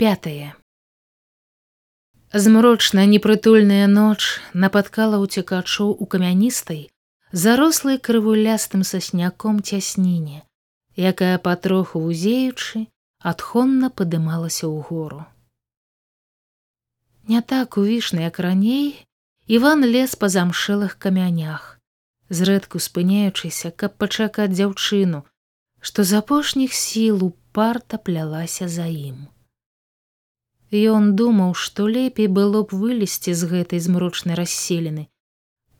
[0.00, 0.56] пятое.
[2.32, 6.78] Змрочная непрытульная ноч напаткала ўцекачоў у камяністай
[7.32, 10.40] зарослай крывулястым сасняком цясніне
[10.96, 12.80] якая патроху вузеючы
[13.32, 15.20] адхонна падымалася ў гору.
[17.28, 19.04] Не так увішна як раней
[19.58, 21.66] иван лез па замшэлых камянях
[22.40, 25.20] зрэдку спыняючыся каб пачакаць дзяўчыну
[25.90, 29.20] што з апошніх сіл упарта плялася за ім
[30.70, 35.10] Ён думаў што лепей было б вылезці з гэтай змрочнай расселены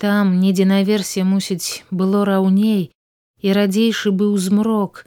[0.00, 2.82] там недзе наверсе мусіць было раўней
[3.44, 5.04] і радзейшы быў змрок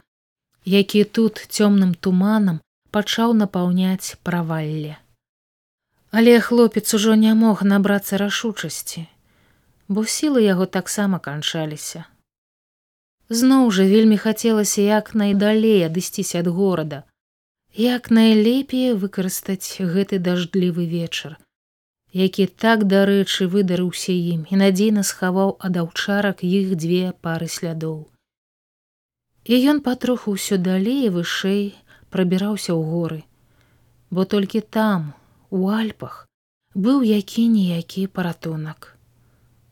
[0.74, 2.60] які тут цёмным туманам
[2.94, 4.96] пачаў напаўняць правалле.
[6.10, 9.04] Але хлопец ужо не мог набрацца рашучасці
[9.88, 12.04] бо сілы яго таксама канчаліся.
[13.28, 17.02] Зноў жа вельмі хацелася як найдалей адысціся ад горада
[17.74, 21.34] як найлепей выкарыстаць гэты дажджлівы вечар
[22.14, 28.06] які так дарэчы выдарыўся ім і надзейна схаваў ад аўчарак іх дзве пары слядоў.
[29.50, 31.74] І ён патроху ўсё далей вышэй
[32.14, 33.20] прабіраўся ў горы
[34.14, 35.10] бо толькі там
[35.50, 36.30] у альпах
[36.78, 38.94] быў які ніякі паратунак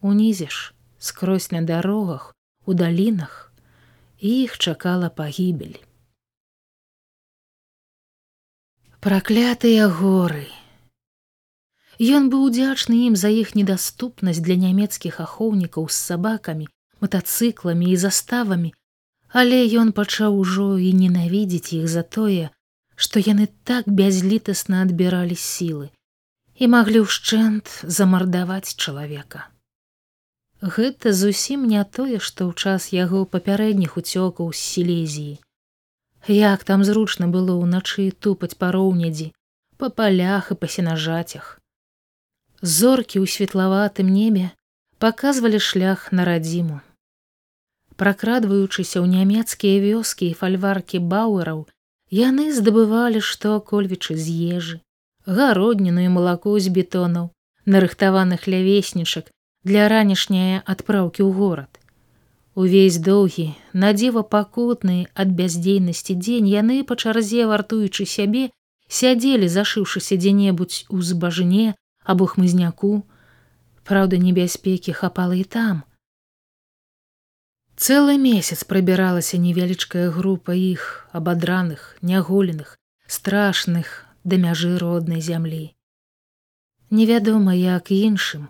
[0.03, 2.35] унізе ж скрозь на дарогах
[2.67, 3.53] у далінах
[4.19, 5.79] іх чакала пагібель
[9.05, 10.45] праклятыя горы
[12.17, 16.69] Ён быў удзячны ім за іх недаступнасць для нямецкіх ахоўнікаў з сабакамі
[17.03, 18.71] матацыкламі і заставамі
[19.43, 22.47] але ён пачаў ужо і ненавідзець іх за тое
[22.95, 25.91] што яны так бязлітасна адбіралі сілы
[26.63, 29.49] і маглі ўшчэнт замардаваць чалавека.
[30.63, 35.41] Гэта зусім не тое, што ў час яго папярэдніх уцёкаў з сілезіі.
[36.29, 39.33] Як там зручна было ўначы тупаць пароўнядзі,
[39.77, 41.59] па палях і па сенажацях.
[42.63, 44.55] Зоркі ў светлаватым небе
[45.03, 46.81] паказвалі шлях на радзіму.
[47.99, 51.67] Пракрадваючыся ў нямецкія вёскі і фальваркі бауэраў,
[52.13, 54.75] Яны здабывалі што кольвічы з ежы,
[55.25, 57.31] гародніну і малако з бетонаў,
[57.65, 59.31] нарыхтаваных лявеснічак
[59.65, 61.81] для ранішняе адпраўкі ў горад.
[62.55, 68.51] Увесь доўгі, надзева пакутны ад бяздзейнасці дзень яны па чарзе вартуючы сябе,
[68.89, 71.75] сядзелі зашыўшыся дзе-небудзь у збажыне
[72.05, 73.03] або хмызняку,
[73.83, 75.83] Праўда, небяспекі хапала і там,
[77.83, 85.75] Цэлы месяц прабіралася невялічкая група іх абадраных, няголеных, страшных да мяжы роднай зямлі.
[86.91, 88.47] Невядома, як іншым,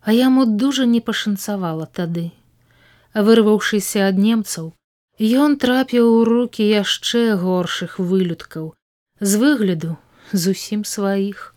[0.00, 2.30] а яму дужа не пашанцавала тады.
[3.14, 4.74] Вырваўшыся ад немцаў,
[5.22, 8.74] ён трапіў у руки яшчэ горшых вылюдкаў,
[9.20, 9.96] з выгляду
[10.32, 11.54] зусім сваіх.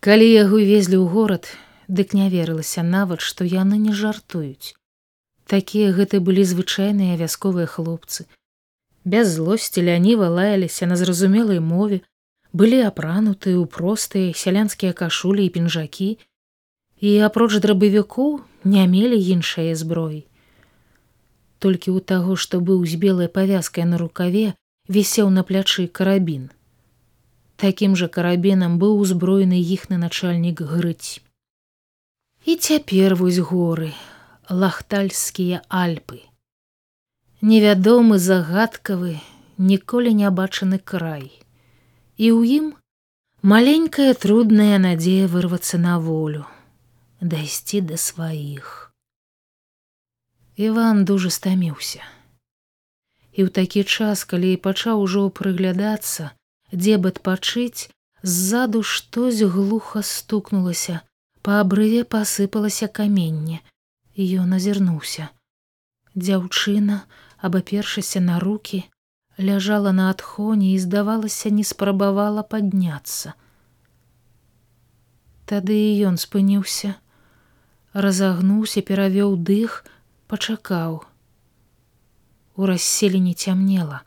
[0.00, 1.44] Калі яго везлі ў горад,
[1.88, 4.72] дык не верылася нават, што яны не жартуюць.
[5.44, 8.24] Такія гэты былі звычайныя вясковыя хлопцы.
[9.04, 12.00] Без злосці ляніва лаяліся на зразумелай мове
[12.52, 16.16] былі апранутыя ў простыя сялянскія кашулі і пінжакі
[17.02, 18.30] і апроч драбавікоў
[18.74, 20.22] не мелі іншае зброі
[21.64, 24.46] толькі ў таго што быў з белай павязкай на рукаве
[24.96, 26.46] вісеў на плячы карабін
[27.64, 31.20] такім жа карабінам быў узброены іхны начальнік грыць
[32.46, 33.92] і цяпер вось горы
[34.52, 36.20] лахтальскія альпы.
[37.40, 39.18] Невядомы загадкавы,
[39.58, 41.30] ніколі не бачаны край.
[42.16, 42.66] І ў ім
[43.42, 46.46] маленькая трудная надзея вырвацца на волю,
[47.22, 48.92] дайсці да сваіх.
[50.56, 52.02] Іван дужа стаміўся.
[53.32, 56.34] І ў такі час, калі і пачаў ужо прыглядацца,
[56.74, 61.00] дзе б адпачыць, ззаду штось глуха стукнулася,
[61.46, 63.62] па абрыве пасыпалася каменне,
[64.12, 65.30] Ён азірнуўся.
[66.14, 67.06] Дзяўчына,
[67.38, 68.84] абапершыся на руки,
[69.38, 73.32] ляжала на адхоне і, здавалася, не спрабавала падняцца.
[75.48, 77.00] Тады і ён спыніўся,
[77.94, 79.84] разагнуўся, перавёў дых,
[80.26, 81.04] пачакаў.
[82.56, 84.02] У расселені цямнела.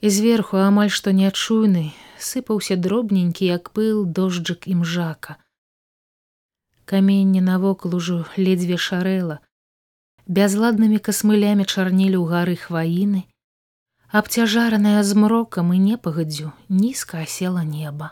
[0.00, 5.38] І зверху амаль што нячуйны сыпаўся дробненькі, як пыл дожджык імжака
[6.92, 9.38] каменне навокал ужо ледзьве шарэла
[10.38, 13.22] бязладнымі касмылямі чарнелі ў гары хваіны
[14.20, 16.50] абцяжараная змрокам і непагадзю
[16.80, 18.10] нізка асела неба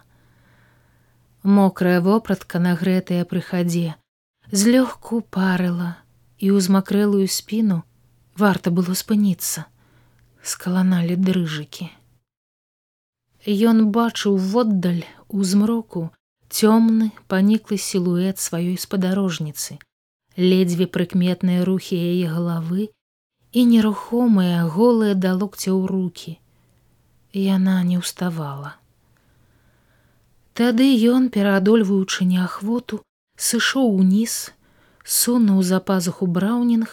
[1.42, 3.94] мокрая вопратка нагрэтая пры хадзе
[4.50, 5.96] злёгку парыла
[6.38, 7.81] і ўзмакрэлую спіну
[8.37, 9.64] варта было спыніцца
[10.42, 11.90] скаланалі дрыжыкі
[13.48, 16.10] Ён бачыў воддаль у змроку
[16.52, 19.78] цёмны паніклы сілуэт сваёй спадарожніцы,
[20.37, 22.90] ледзьве прыкметныя рухі яе галавы
[23.52, 26.37] і нерухомыя голыя да локця ў руки.
[27.32, 28.76] Яна не ўставала.
[30.60, 32.96] Тады ён, пераадольваючы неахвоту,
[33.40, 34.52] сышоў уніз,
[35.04, 36.90] сунуў за пазуху браўнінг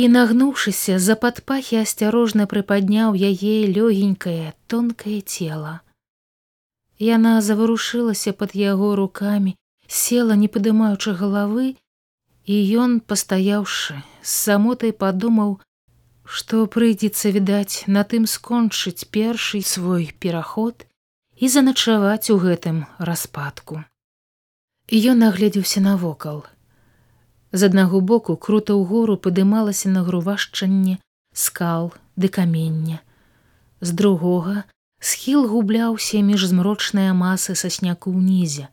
[0.00, 5.74] і нагнуўшыся за падпахі асцярожна прыпадняў яе лёгенькае тонкае цела.
[7.02, 9.58] Яна заварушылася пад яго рукамі,
[9.88, 11.74] села не падымаючы галавы,
[12.46, 12.56] і
[12.86, 15.56] ён, пастаяўшы, з самотай падумаў,
[16.22, 20.86] што прыйдзецца відаць на тым скончыць першы свой пераход
[21.36, 23.84] і заначаваць у гэтым распадку.
[24.88, 26.46] Ён нагледзеўся навокал.
[27.52, 30.98] З аднаго боку крута ўгору падымалася нагрувашчанне
[31.32, 33.02] скал ды камення.
[33.80, 34.64] З другога
[35.00, 38.68] схіл губляўся між змрочныя масы сасняку ўнізе,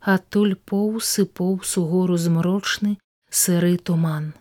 [0.00, 2.96] адтуль поўс і поўс у гору змрочны
[3.28, 4.32] сыры туман.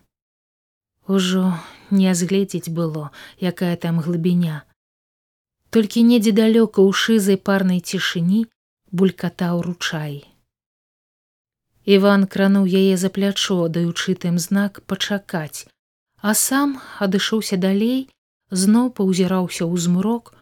[1.08, 1.60] Ужо
[1.92, 4.64] не згледзець было, якая там глыбіня.
[5.76, 8.42] Толькі недзе далёка ў шызай парнай цішыні
[8.92, 10.28] булькатаў ручай.
[11.86, 15.66] Іван крануў яе за плячо, даючы тым знак пачакаць,
[16.20, 18.12] а сам адышоўся далей,
[18.52, 20.36] зноў паўзіраўся ў змрок,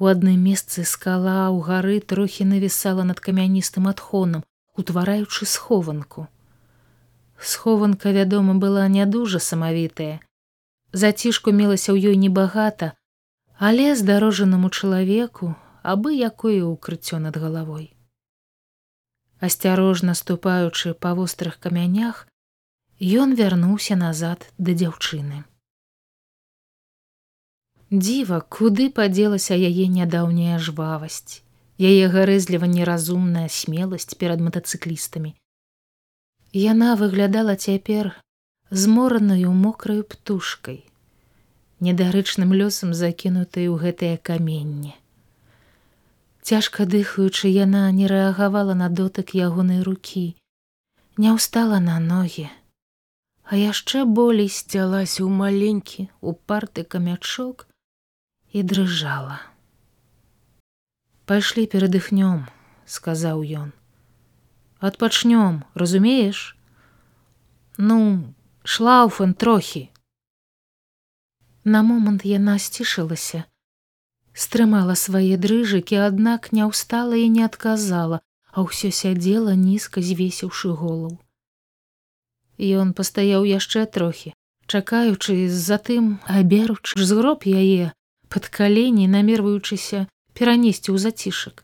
[0.00, 4.44] У адным месцы скала ў гары трохі навісала над камяністым адхонам,
[4.80, 6.24] утвараючы схованку.
[7.36, 10.24] Схованка, вядома, была не дужа самавітая.
[10.96, 12.96] Зацішку мелася ў ёй небагата,
[13.60, 15.52] але здарожанаму чалавеку
[15.84, 17.92] абы якое ўкрыццё над галавой.
[19.48, 22.24] Асцярожна ступаючы па вострых камянях,
[23.04, 25.44] ён вярнуўся назад да дзяўчыны.
[27.92, 31.44] Дзіва, куды падзелася яе нядаўняя жвавасць,
[31.76, 35.36] яе гарэзліва неразумная смеласць перад матацыклістамі.
[36.56, 38.14] Яна выглядала цяпер
[38.70, 40.86] змораную мокраю птушкай,
[41.80, 44.94] недарычным лёсам закінутай у гэтае каменне.
[46.42, 50.36] Цяжка дыхаючы яна не рэагавала на дотык ягонай рукі,
[51.16, 52.48] не ўстала на ногі,
[53.44, 57.66] а яшчэ болей сцялася ў маленькі упарты камячок,
[58.52, 59.40] і дрыжала.
[61.26, 62.48] Пайшлі перадыхнём,
[62.86, 63.70] сказаў ён.
[64.80, 66.56] Адпачнём, разумееш?
[67.76, 68.34] Ну,
[68.64, 69.89] шлауфен трохі.
[71.70, 73.44] На момант яна сцішылася,
[74.44, 78.18] стрымала свае дрыжыкі, аднак не ўстала і не адказала,
[78.50, 81.14] а ўсё сядзела нізка звесіўшы голаў.
[82.80, 84.34] Ён пастаяў яшчэ трохі,
[84.66, 87.94] чакаючы з-за тым аберуч згроб яе,
[88.26, 91.62] пад калені намерваючыся перанесці ў зацішак.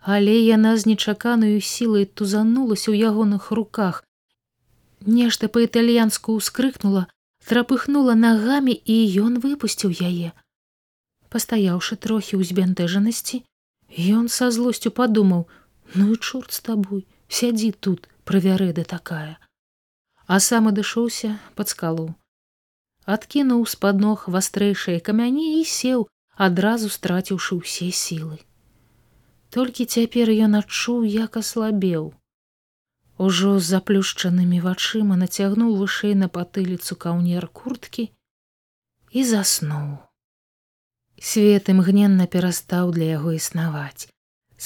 [0.00, 4.00] Але яна з нечаканаю сілай тузанулася ў ягоных руках.
[5.04, 7.08] Нешта па-італьянску ўскрыкнула,
[7.46, 10.32] трапыхнула нагамі і ён выпусціў яе.
[11.30, 13.44] Пастаяўшы трохі ў збянтэжанасці,
[14.20, 15.46] ён са злосцю падумаў:
[15.94, 19.38] ну і чорт з табой, сядзі тут, правярэда такая.
[20.26, 22.14] А сам адышоўся пад скалу
[23.14, 26.06] адкінуў з-пад ног вастрэйшыя камяні і сеў,
[26.36, 28.38] адразу страціўшы ўсе сілы.
[29.50, 32.14] Толькі цяпер ён адчуў, як аслабеў.
[33.20, 38.04] Ужо з заплюшчанымі вачыма нацягнуў вышэй на патыліцу каўнер курткі
[39.12, 39.90] і заснуў.
[41.30, 44.08] Свет імгненна перастаў для яго існаваць,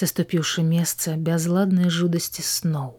[0.01, 2.95] заступіўшы месца бязладнай жудасці сноў.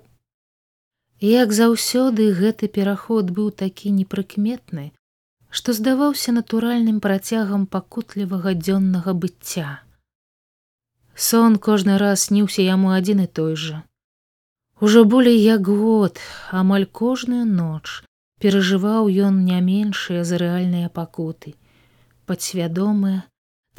[1.24, 4.91] Як заўсёды гэты пераход быў такі непрыкметны,
[5.47, 9.79] што здаваўся натуральным працягам пакутлівага дзённага быцця.
[11.15, 13.85] Сон кожны раз сніўся яму адзін і той жа.
[14.82, 16.20] Ужо болей як год,
[16.51, 18.03] амаль кожную ноч
[18.41, 21.55] перажываў ён не меншыя за рэальныя пакуты,
[22.27, 23.24] падсвядомыя,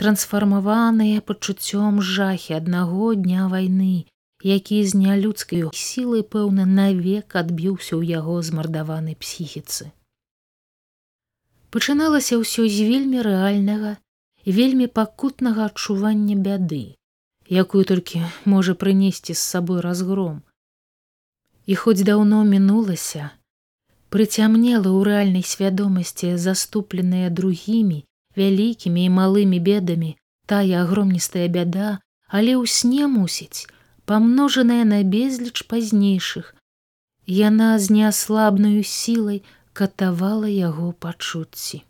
[0.01, 4.07] трансфармаваныя пачуццём жахі аднаго дня вайны,
[4.43, 9.93] які з нялюдскай сілай пэўна навек адбіўся ў яго змардаванай псіхіцы
[11.77, 13.91] пачыналася ўсё з вельмі рэальнага
[14.49, 16.97] і вельмі пакутнага адчування бяды,
[17.53, 20.39] якую толькі можа прынесці з сабой разгром.
[21.67, 23.31] І хоць даўно мінулася,
[24.15, 28.05] прыцямнела ў рэальнай свядомасці заступленыя другімі
[28.37, 30.15] вялікімі і малымі бедамі
[30.47, 33.67] тая агромністая бяда, але ў сне мусіць,
[34.07, 36.55] памножаная на безліч пазнейшых,
[37.27, 39.43] яна з неаслабнаю сілай
[39.73, 41.83] катавала яго пачуцці.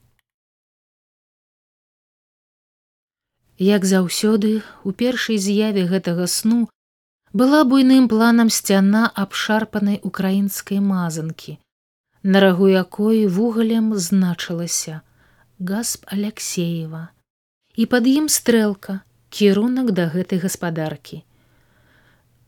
[3.58, 6.68] Як заўсёды, у першай з'яве гэтага сну
[7.36, 11.58] была буйным планам сцяна абшарпанай украінскай мазанкі,
[12.22, 15.02] на рагу якой вугалем значылася
[15.58, 17.02] гасп Алексеева
[17.76, 18.96] і пад ім стрэлка
[19.28, 21.20] кірунак да гэтай гаспадаркі.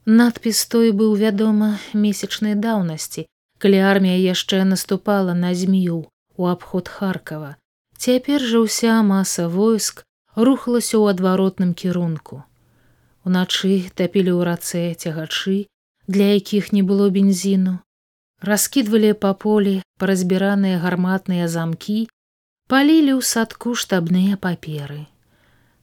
[0.08, 3.28] Надпіс той быў вядома месячнай даўнасці,
[3.60, 6.08] калі армія яшчэ наступала на змею
[6.40, 7.56] у абход Харкава.
[8.00, 12.47] Цяпер жа ўся маса войск рухалася ў адваротным кірунку.
[13.28, 15.68] Уначы тапілі ў рацэ цягачы,
[16.08, 17.74] для якіх не было бензіну,
[18.50, 22.08] раскідвалі па полі паразбіраныя гарматныя замкі,
[22.72, 25.04] палілі ў садку штабныя паперы.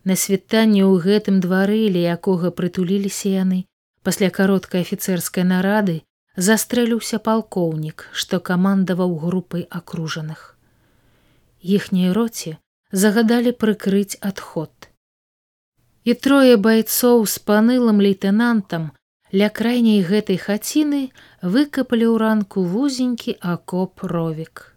[0.09, 3.61] На світанні ў гэтым двары, ля якога прытуліліся яны,
[4.01, 6.01] пасля кароткай афіцэрскай нарады
[6.49, 10.57] застрэліўся палкоўнік, што камандаваў групай акружаных.
[11.61, 12.57] Іхняй роце
[12.89, 14.89] загадалі прыкрыць адход
[16.05, 18.93] і трое байцоў з панылым лейтэнантам
[19.41, 21.01] ля крайняй гэтай хаціны
[21.41, 24.71] выкапалі ў ранку вузенькі акоп ровік.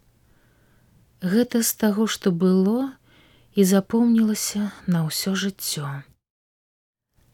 [1.21, 2.91] Гэта з таго, што было
[3.55, 6.03] і запомнілася на ўсё жыццё.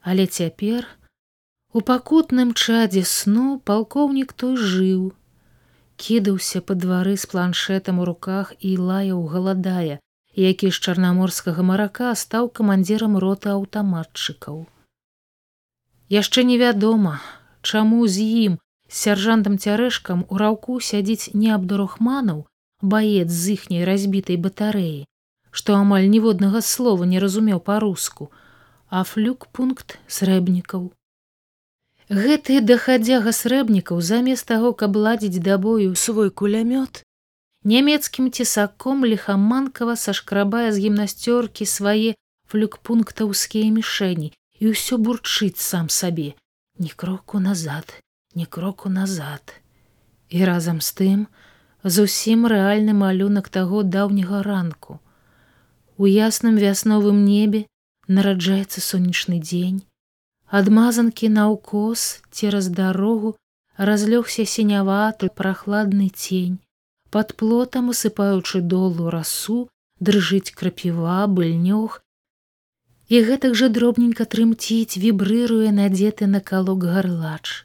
[0.03, 0.89] Але цяпер
[1.73, 5.13] у пакутным чадзе сну палкоўнік той жыў,
[5.97, 10.01] кідаўся па двары з планшетам у руках і лаяў галадая,
[10.37, 14.67] які з чарнаморскага марака стаў камандзірам роты аўтаматчыкаў.
[16.11, 17.21] Яшчэ невядома,
[17.63, 22.45] чаму з ім сяржантам цярэшкам у раўку сядзіць не абдурухманаў
[22.83, 25.07] баец з іхняй разбітай батарэі,
[25.51, 28.31] што амаль ніводнага слова не разумеў па-руску,
[28.91, 30.93] а флюк пункт срэбнікаў.
[32.11, 37.01] Гэты дахадзяга срэбнікаў замест таго, каб ладзіць да бою свой кулямёт,
[37.65, 42.15] нямецкім цесаком лихаманкава сашкрабае з гімнасцёркі свае
[42.53, 46.33] флюкпунктаўскія мішэні і ўсё бурчыць сам сабе
[46.79, 47.97] ні кроку назад
[48.35, 49.61] ні кроку назад
[50.29, 51.21] і разам з тым
[51.85, 55.01] зусім рэальны малюнак таго даўняга ранку.
[55.97, 57.67] У ясным вясновым небе
[58.09, 59.85] нараджаецца сонечны дзень.
[60.49, 63.37] Адмазанкі наўкос цераз дарогу
[63.77, 66.59] разлёгся сіняваты прахладны цень
[67.15, 69.59] под плотам усыпаючы долу расу
[70.09, 72.01] дрыжыць крапіва быльнёг
[73.15, 77.65] і гэтак жа дробненька трымціць вібрыруе надзеты на калок гарлач.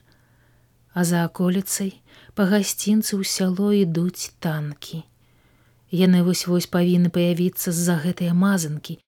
[0.93, 1.93] А за аколіцай
[2.37, 5.03] па гасцінцы ў сяло ідуць танкі.
[6.05, 8.99] Яны вось вось павінны паявіцца з-за гэтыя мазанкі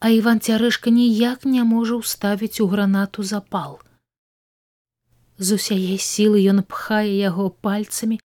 [0.00, 3.78] а іван цярэшка ніяк не можа ўставіць у гранату запал.
[5.36, 8.16] З усяе сілы ён пхае яго пальцамі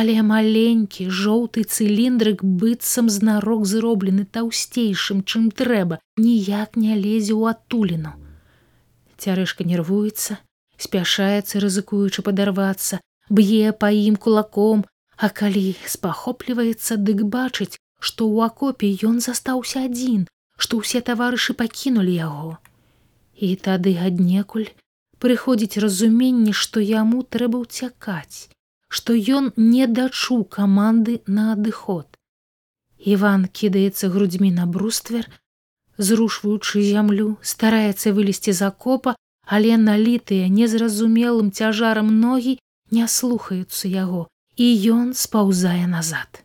[0.00, 8.16] але маленькі жоўты цыліндрык быццам знарок зроблены таўсцейшым чым трэба ніяк не лезе ў адтуліну.
[9.20, 10.40] Цярэшка нервуецца
[10.84, 14.84] спяшаецца рызыкуючы падарвацца б'е па ім кулаком
[15.16, 20.24] а калі спахопліваецца дык бачыць што ў акопе ён застаўся адзін
[20.56, 22.56] што ўсе таварышы пакінулі яго.
[23.36, 24.72] І тады аднекуль
[25.22, 28.48] прыходзіць разуменне што яму трэба ўцякаць
[28.96, 32.06] што ён не дачуў каманды на адыход.
[33.12, 35.28] Іван кідаецца грудзьмі на бруствер,
[36.08, 39.16] зрушваючы зямлю, стараецца вылезці з акопа,
[39.56, 42.58] але налітыя незразумелым цяжарам ногі
[42.90, 46.44] не слухаюцца яго, і ён спаўзае назад.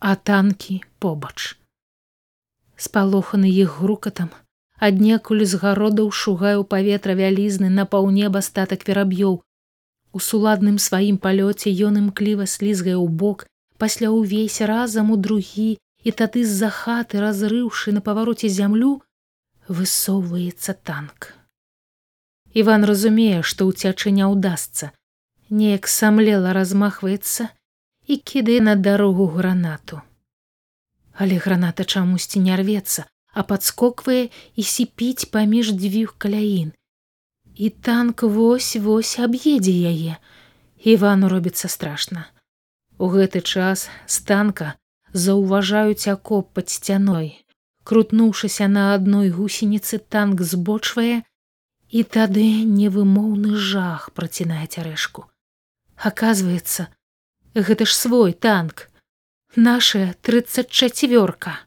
[0.00, 1.54] А танкі побач.
[2.76, 4.30] Спалоханы іх грукатам,
[4.78, 9.42] аднекуль з гародаў шугаю паветра вялізны на паўнеба статак вераб'ёў,
[10.12, 13.44] У суладным сваім палёце ён імкліва слізгае ў бок,
[13.76, 19.02] пасля ўвесь разам у другі і тады з-за хаты разрыўшы на павароце зямлю,
[19.68, 21.34] высоўваецца танк.
[22.56, 24.90] Іван разумее, што ўцячы не ўдасца,
[25.50, 27.52] неяк самлела размахваецца
[28.08, 30.00] і кідае на дарогу гранату.
[31.12, 33.04] Але граната чамусьці не рвецца,
[33.36, 36.72] а падскоквае і сіпіць паміж дзвюх каляін
[37.58, 40.14] і танк вось вось аб'едзе яе.
[40.78, 42.30] Івану робіцца страшна.
[42.98, 44.74] У гэты час з танка
[45.12, 47.34] заўважаюць акоп пад сцяной.
[47.82, 51.26] Крутнуўшыся на адной гусеніцы танк збочвае
[51.90, 55.26] і тады невымоўны жах працінае цярэшку.
[55.98, 56.88] Оказывается
[57.54, 58.86] гэта ж свой танк
[59.56, 61.58] наша тридцать чацвёрка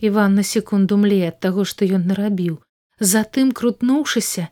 [0.00, 2.58] иван на секунду мле ад таго што ён нарабіў.
[2.98, 4.50] Затым крутнуўшыся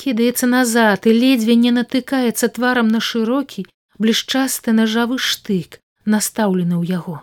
[0.00, 3.66] кідаецца назад і ледзьве не натыкаецца тварам на шырокі
[3.98, 7.22] блішчасты нажавы штык настаўлены ў яго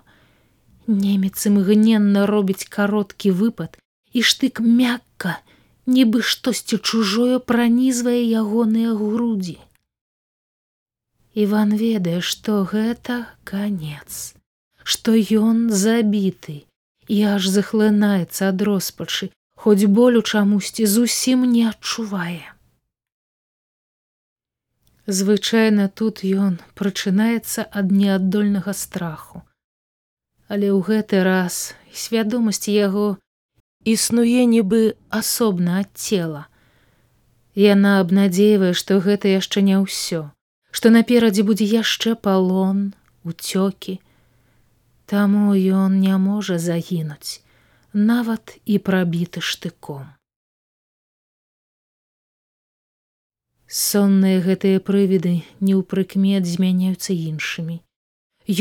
[0.87, 3.77] немец імгненна робіць кароткі выпад
[4.13, 5.39] і штык мякка,
[5.87, 9.57] нібы штосьці чужое пранізвае ягоныя грудзі.
[11.33, 14.35] Іван ведае, што гэта канец,
[14.83, 16.67] што ён забіты
[17.07, 22.51] і аж захлынаецца ад роспачы, хоць болю чамусьці зусім не адчувае.
[25.19, 29.43] Звычайна тут ён прачынаецца ад неаддольнага страху.
[30.47, 33.07] Але ў гэты раз свядомасць яго
[33.95, 34.83] існуе нібы
[35.21, 36.43] асобна ад цела.
[37.55, 40.31] Яна абнадзейвае, што гэта яшчэ не ўсё
[40.71, 42.79] што наперадзе будзе яшчэ палон
[43.27, 43.99] уцёкі
[45.11, 45.53] таму
[45.83, 47.43] ён не можа загінуць
[48.11, 50.07] нават і прабіты штыком
[53.71, 55.31] сонныя гэтыя прывіды
[55.63, 57.79] не ў прыкмет змяняюцца іншымі.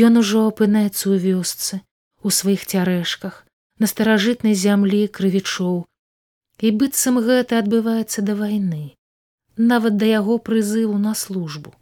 [0.07, 1.81] Ён ужо апынаецца ў вёсцы
[2.23, 3.43] у сваіх цярэшках
[3.83, 5.83] на старажытнай зямлі крывічоў.
[6.63, 8.95] І быццам гэта адбываецца да вайны
[9.57, 11.75] нават да яго прызыву на службу.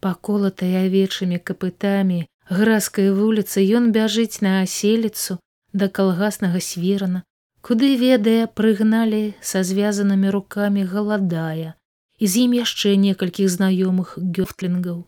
[0.00, 5.38] Паколатай авечымі капытамі гразкай вуліцы ён бяжыць на аселіцу
[5.72, 7.24] да калгаснага свірана
[7.60, 11.74] куды ведае прыгналі са звязанымі рукамі галадая
[12.18, 14.98] і з ім яшчэ некалькіх знаёмых гёфтлінгаў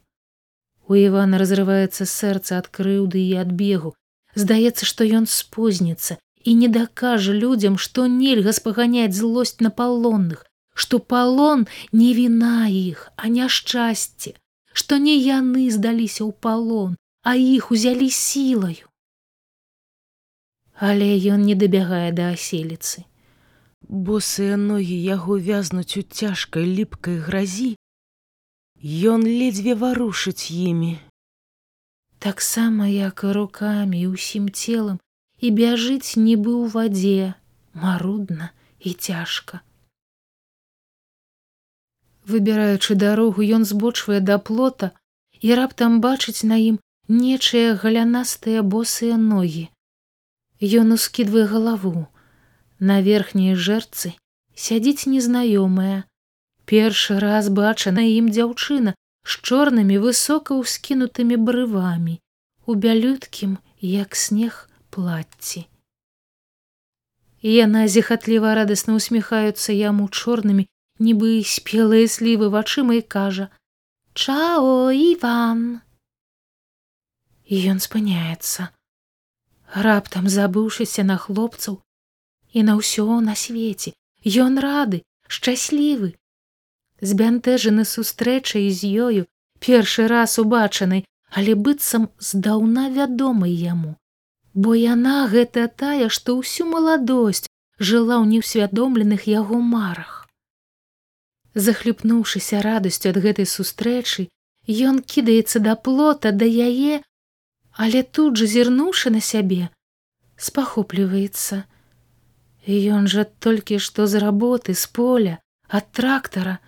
[0.89, 3.93] у івана разрываецца сэрца ад крыўды і ад бегу
[4.35, 10.99] здаецца што ён спозніцца і не дакажа людзям што нельга спаганяць злосць на палонных што
[11.15, 14.37] палон не віна іх а няшчасце
[14.77, 18.85] што не яны здаліся ў палон, а іх узялі сілаю.
[20.77, 23.09] Але ён не дабягае да аселіцы.
[23.89, 27.77] Босыя ногі яго вязнуць у цяжкай ліпкай гразі,
[28.83, 30.99] Ён ледзьве варушыць імі.
[32.19, 35.01] Таксама як і рукамі і ўсім целам
[35.41, 37.35] і бяжыць нібы ў вадзе,
[37.73, 38.51] марудна
[38.81, 39.61] і цяжка.
[42.27, 44.93] Выбіраючы дарогу, ён збочвае да плота
[45.41, 46.77] і раптам бачыць на ім
[47.09, 49.71] нечыя галянастыя босыя ногі.
[50.61, 52.07] Ён ускідвае галаву.
[52.79, 54.13] На верхняй жэрцы
[54.55, 56.05] сядзіць незнаёмая.
[56.67, 62.21] Першы раз бачана ім дзяўчына з чорнымі высока ўскінутымі брывамі,
[62.67, 65.67] у бялюткім, як снег плацці.
[67.43, 70.67] Яна зехатліва радасна усміхаюцца яму чорнымі
[70.99, 73.49] нібы спелыя слівы вачыма і кажа
[74.17, 75.81] чао іван
[77.45, 78.69] і ён спыняецца
[79.87, 81.83] раптам забыўшыся на хлопцаў
[82.57, 83.93] і на ўсё на свеце.
[84.45, 86.15] Ён рады шчаслівы.
[87.11, 89.23] Збянтэжаны сустрэчай з ёю
[89.61, 91.05] першы раз убачанай
[91.39, 93.97] але быццам здаўна вядомай яму.
[94.55, 97.45] Бо яна гэта тая што ўсю маладосць
[97.79, 100.15] жыла ў неўсвядомленых яго марах.
[101.67, 104.29] Захліпнуўшыся радасцю ад гэтай сустрэчы
[104.91, 107.05] ён кідаецца да плота да яе
[107.77, 109.69] але тут жа зірнуўшы на сябе
[110.49, 111.65] спахопліваецца
[112.67, 116.59] ён жа толькі што з работы з поля ад трактара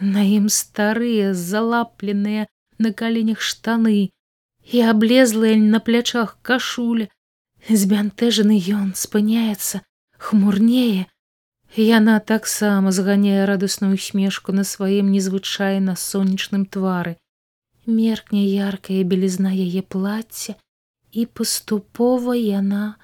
[0.00, 2.46] на ім старыя залапленыя
[2.78, 4.12] на каленях штаны
[4.72, 7.08] і аблезлыя на плячах кашуля
[7.68, 9.82] збянтэжаны ён спыняецца
[10.18, 11.06] хмурнее.
[11.76, 17.16] Яна таксама зганяе радасную смешку на сваім незвычайна сонечным твары.
[17.86, 20.56] Меркне яркая белізна яе плацця,
[21.12, 22.96] і паступова яна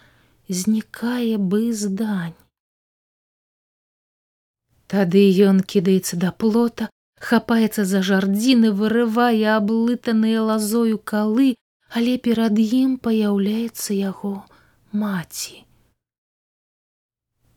[0.60, 2.36] знікае бы здань.
[4.92, 6.88] Тады ён кідаецца да плота,
[7.18, 11.54] хапаецца за жардзіны, вырывае аблытаныя лазою калы,
[11.96, 14.32] але перад ім паяўляецца яго
[14.92, 15.64] маці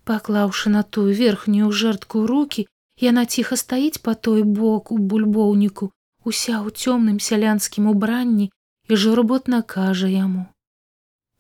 [0.10, 2.66] паклаўшы на тую верхнюю жертку руки
[3.04, 5.90] яна ціха стаіць по той бок у бульбоўніку
[6.32, 8.50] уся ў цёмным сялянскім убранні
[8.90, 10.46] і журботна кажа яму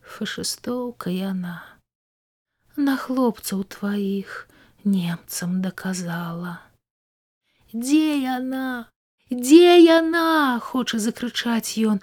[0.06, 1.58] фашыстоўка яна
[2.78, 4.34] на хлопцаў тваіх
[4.86, 6.58] немцам даказала
[7.74, 8.66] дзе яна
[9.32, 12.02] дзе яна хоча закрычаць ён.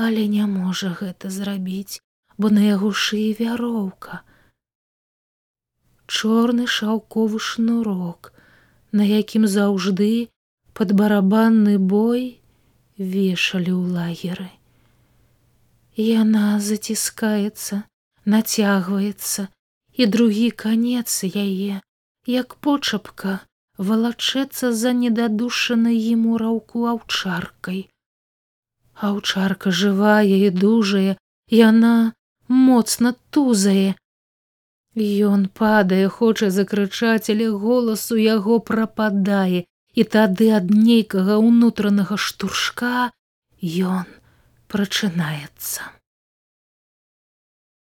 [0.00, 2.00] Але не можа гэта зрабіць
[2.40, 4.22] бо на яго шыі вяроўка.
[6.06, 8.32] Чорны шаўковы шнурок,
[8.96, 10.30] на якім заўжды
[10.72, 12.40] пад барабанны бой
[12.96, 14.48] вешалі ў лагеры.
[16.00, 17.82] Яна заціскаецца,
[18.34, 19.46] нацягваецца,
[20.00, 21.80] і другі канец яе,
[22.34, 23.40] як почапка,
[23.76, 27.80] валачэцца за недадушанай ему раўку аўчаркай.
[29.10, 31.16] Аўчарка жывая і дужая,
[31.60, 31.94] яна
[32.48, 33.96] моцна тузае,
[34.96, 43.10] Ён падае, хоча закрычаць, але голасу яго прападае, і тады ад нейкага ўнутранага штуршка
[43.62, 44.06] ён
[44.70, 45.99] прачынаецца.